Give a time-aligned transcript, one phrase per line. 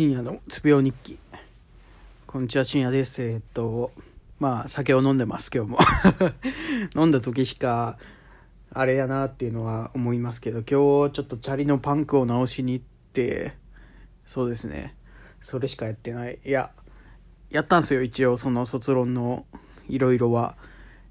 [0.00, 1.18] 深夜のつ病日記。
[2.26, 3.22] こんにちは深夜です。
[3.22, 3.92] えっと
[4.38, 5.78] まあ酒を飲んでます今日も。
[6.96, 7.98] 飲んだ時しか
[8.72, 10.64] あれやなっていうのは思いますけど今
[11.10, 13.56] 日ちょっとチャリのパンクを直しに行って
[14.24, 14.96] そうですね。
[15.42, 16.38] それしかやってない。
[16.46, 16.70] いや
[17.50, 19.44] やったんすよ一応その卒論の
[19.86, 20.56] いろいろは。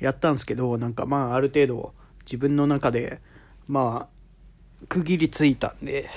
[0.00, 1.94] やったんすけどなんかまあある程度
[2.24, 3.20] 自分の中で
[3.68, 4.21] まあ
[4.88, 6.08] 区切りついたんで、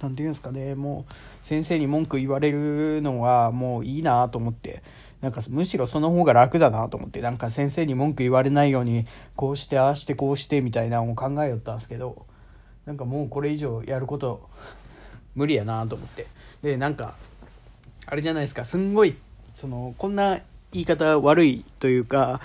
[0.00, 1.12] なんていうんですかね、もう
[1.46, 4.82] 先生に文句言われるのはもういいなと思って、
[5.20, 12.26] なんかむしろその方が楽だなと思って、なんか先生に文句言われないように、こうしてああしてこうしてみたいなのを考えよったんですけど、
[12.86, 14.48] なんかもうこれ以上やること
[15.34, 16.26] 無理やなと思って。
[16.62, 17.16] で、なんか、
[18.06, 19.16] あれじゃないですか、すんごい、
[19.54, 20.40] その、こんな
[20.72, 22.40] 言い方悪いというか、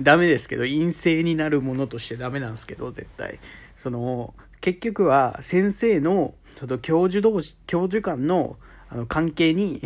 [0.00, 3.38] ダメですけど、陰性になるものとしてダメなんですけど、絶対。
[3.76, 8.56] その、結局は先生のその教授同士、教授間の
[8.90, 9.82] あの関係に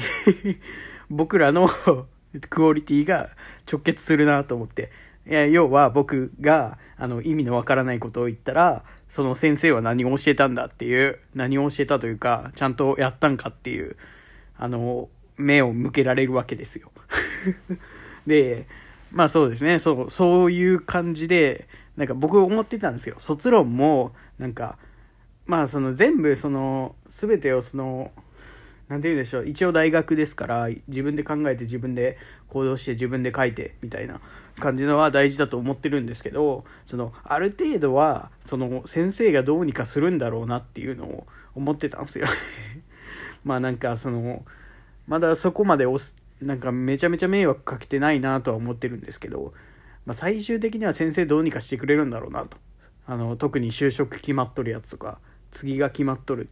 [1.10, 1.68] 僕らの
[2.48, 3.30] クオリティが
[3.70, 4.90] 直結するなと思って。
[5.24, 13.96] いや要は僕があの意味のわからないことを言ったら、その先生は何を教えたんだっていう、何を教えたというか、ちゃんとやったんかっていう、
[14.56, 16.90] あの、目を向けられるわけですよ。
[18.26, 18.66] で、
[19.12, 23.16] まあそうですね、そう、そういう感じで、なんか僕思ってたんですよ。
[23.18, 24.78] 卒論も、なんか、
[25.44, 28.10] まあその全部その、全てをその、
[28.88, 29.46] なんて言うんでしょう。
[29.46, 32.16] 一応大学ですから、自分で考えて自分で
[32.48, 34.20] 行動して自分で書いてみたいな
[34.60, 42.26] 感じのは大事だと思ってるんですけど、その、ある程度は、その、先生がどうにかするんだろうなっていうのを思ってたんですよ
[43.44, 44.44] まあなんかその、
[45.06, 45.86] まだそこまで、
[46.42, 49.52] なんかめちゃめちゃ迷惑かけてないなとは思ってるんですけど、
[50.04, 52.56] まあ、最終的には先生どうにかしてくれるんだろうなと。
[53.06, 55.18] あの、特に就職決まっとるやつとか、
[55.50, 56.48] 次が決まっとる。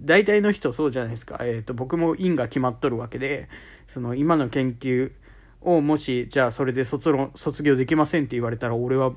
[0.00, 1.38] 大体の人そうじゃないですか。
[1.40, 3.48] え、ー、と、僕も院が決まっとるわけで、
[3.86, 5.12] その今の研究
[5.60, 9.12] をもし、じゃあそれで卒論、卒業できませんって言われたら、俺は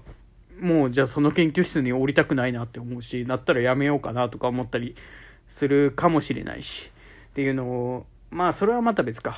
[0.59, 4.95] もうじゃあその研究室に降りたくないなって思うし、なったらやめようかなとか思ったり
[5.49, 6.91] するかもしれないし、
[7.29, 9.37] っていうのを、まあそれはまた別か。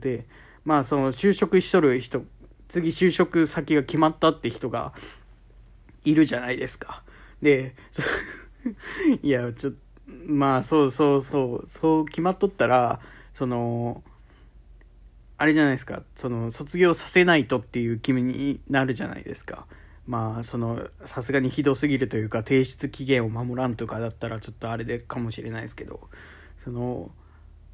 [0.00, 0.26] で、
[0.64, 2.24] まあその就職しとる人
[2.68, 4.92] 次就職先が決まったって人が
[6.04, 7.02] いるじゃないですか。
[7.42, 7.74] で、
[9.22, 9.78] いや、ちょっと、
[10.26, 13.00] まあそうそうそう、そう決まっとったら、
[13.34, 14.02] その、
[15.38, 19.66] あれじゃないですか、その、卒業させないとっていう気になるじゃないですか。
[20.06, 26.08] まあ、その、さすがにひどすぎるというか、提出期限を守らんとかだったらちょっとあれでかもしれないですけど、
[26.64, 27.10] その、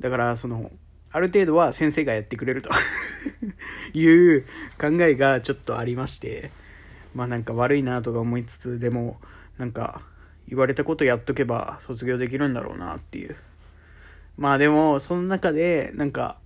[0.02, 0.70] だから、その、
[1.10, 2.70] ある程度は先生がやってくれると。
[3.94, 4.46] いう
[4.80, 6.50] 考えがちょっとありまして、
[7.14, 9.20] まあなんか悪いなとか思いつつ、でも
[9.58, 10.02] なんか
[10.48, 13.36] 言われたことやっとけば卒業できるんだろうなっていう。
[14.38, 16.38] まあでも、その中でなんか、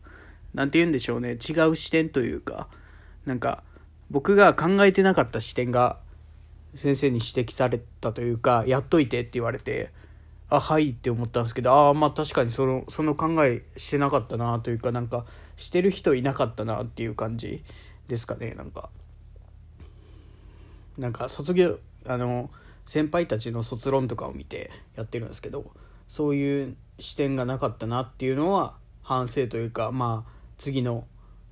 [0.54, 2.68] なんて言うんでしょうね、違う視点というか、
[3.24, 3.62] なんか
[4.10, 5.98] 僕が考えてなかった視点が
[6.74, 9.90] 先生に指摘されたというか、やっといてって言われて、
[10.48, 15.24] あはいって思ったんですけどああまあ確かにそのその考えしてなかったなというかなんか
[15.56, 17.64] してる人いなかったなっていう感じ
[18.08, 18.90] ですかねなんか。
[20.98, 22.48] なんか卒業あの
[22.86, 25.70] 先輩たちの卒論とかを見てやってるんですけど
[26.08, 31.04] そういう視点がなかったなっていうのは反省というかまあ次の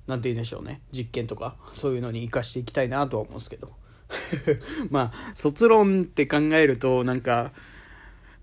[0.07, 3.73] 何て言うんでしょうね実験とかそういうのに生かしていきたいなとは思うんですけど。
[4.91, 7.51] まあ卒論って考えるとなんか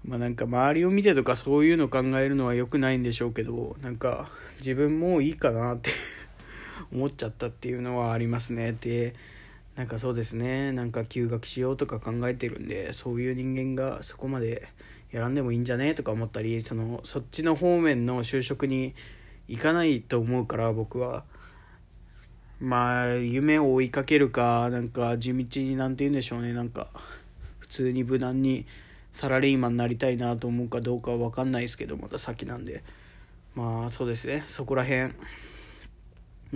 [0.04, 5.90] まあなんか周りを見てとかそういうの考えるのは良くないんでしょうけど、なんか自分もいいかなって
[6.92, 8.76] 思っちゃったっていうのはありますね。
[8.80, 9.14] で、
[9.76, 14.68] なんかそうですね、なんか休学しようとか考えてるんで、そういう人間がそこまで
[15.12, 18.94] やらんでもいいんじゃねとか思ったり、その、そっちの方面の就職に
[19.46, 21.24] 行かないと思うから僕は、
[22.60, 26.88] まあ、夢を追いかけるか、なんか地道になんて言うんでしょうね、なんか、
[27.58, 28.66] 普通に無難に、
[29.12, 32.82] サラリーマンになりたいなと思うかどうかは分かんないですけどまだ先なんで。
[33.54, 34.44] まあそうですね。
[34.48, 35.12] そこら辺。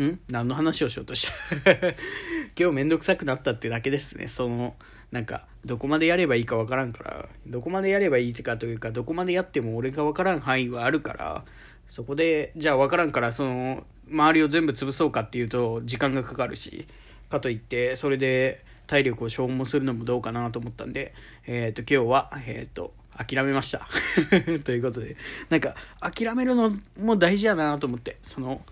[0.03, 0.21] ん？
[0.29, 1.27] 何の話をしようとし
[1.65, 1.73] た
[2.59, 4.29] 今日めんどくさくなったってだけですね。
[4.29, 4.75] その
[5.13, 7.29] なんかどこまでやればいいか分からんから。
[7.47, 11.45] どこまでやればいいかというかどこまでやっても俺が分からん範囲はあるから
[11.87, 16.87] そこでじゃあ分からんからその周りを全部潰そうかっていうと時間がかかるし。
[17.29, 21.15] かといってそれで体力を消耗するのもどうかなと思ったんで、
[21.47, 23.89] えっ、ー、と、今日は、えっ、ー、と、諦めました。
[24.65, 25.17] ということで、
[25.49, 28.63] なんか、諦めるのも大事やなと思って、その、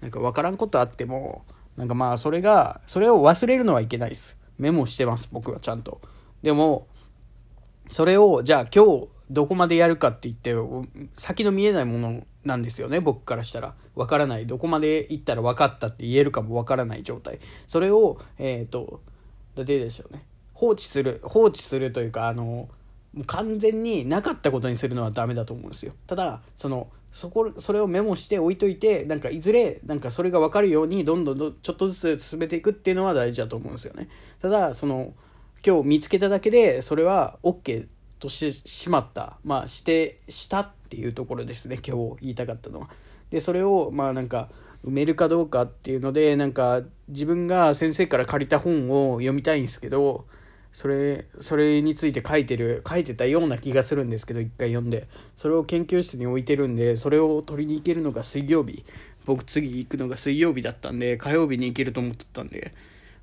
[0.00, 1.44] なんか分からんことあっても、
[1.76, 4.36] なんかまあ、それが、それを忘れるのはいけないです。
[4.58, 6.00] メモしてます、僕はちゃんと。
[6.42, 6.86] でも、
[7.90, 10.54] それを、じゃあ今日、どこまでやるかって言って
[11.14, 19.00] 先の見えないものなんですよね僕からしたらわからないどこまで行ったら分かったって言えるかもわからない状態それをえっ、ー、と
[19.62, 20.24] ででしょうね。
[20.54, 22.68] 放置する放置するというかあのも
[23.18, 25.92] う完全になかったことにするのはダメだと思うんですよ。
[26.06, 34.08] ただそのそこそれをメモして置いといてなんかいずれなんかそれが分かるようにどんどんどちょっとずつ進めていくっていうのは大事だと思うんですよね。
[34.42, 35.14] ただその
[35.64, 37.86] 今日見つけただけでそれは OK
[38.18, 39.38] としてしまった。
[39.44, 41.78] まあしてしたっていうところですね。
[41.86, 42.90] 今日言いたかったのは。
[43.30, 44.48] でそれをまあなんか
[44.84, 50.26] 埋めるかどうかっていうのでなんか自分が先生から借りた本を読みたいんですけど
[50.74, 55.06] それそれについて書いてる書いてたような気がするんですけど一回読んで。
[55.36, 58.84] それを研究室に置いてるんでそれを取りに行けるのが水曜日。
[59.24, 62.74] 僕次行くのが水曜日だったんで火曜日に行けると思ってたんで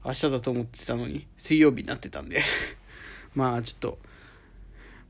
[0.03, 2.41] 明日だと思ってたのに水曜日になってたんで。
[3.35, 3.99] まあちょっと、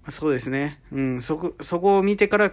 [0.04, 0.80] まあ、そうですね。
[0.92, 2.50] うんそこそこを見てから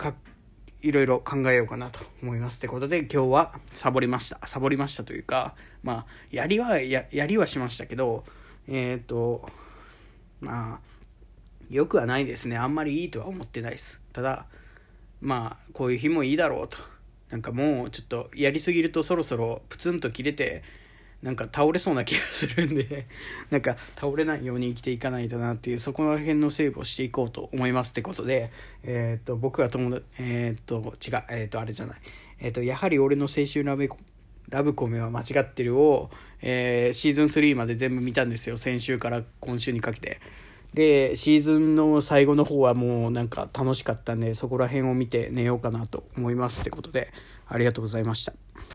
[0.81, 2.59] いろいろ考えようかなと思います。
[2.59, 4.41] ってことで今日はサボりました。
[4.47, 8.25] サボりましたというか、まあ、やりはや、やりはしましたけど、
[8.69, 9.49] えっ、ー、と、
[10.41, 12.57] まあ、よくはないですね。
[12.57, 14.01] あんまりいいとは思ってないです。
[14.13, 14.47] ただ、
[15.21, 16.79] まあ、こういう日もいいだろうと。
[17.31, 20.63] なんかもうちょっとやりすぎるとそろそろプツンと切れて、
[21.23, 23.07] なんか倒れそうな気がするんで
[23.51, 28.51] なんか倒れないように生きていかないとなっていう、そこら辺のセーブをしていこうと思いますってことで、
[28.85, 31.99] えっ、と、僕は友達、えっ、と、違う、えっ、と、あれじゃない。
[32.41, 33.89] えっ、と、やはり俺の青春ラブ
[34.49, 36.11] ラブコメは間違ってるを、
[36.41, 38.57] え、シーズン3まで全部見たんですよ。
[38.57, 40.21] 先週から今週にかけて。
[40.75, 47.09] で、シーズンの最後の方はもうなんか楽しかったんで、そこら辺を見て寝ようかなと思いますってことで、
[47.47, 48.33] ありがとうございました。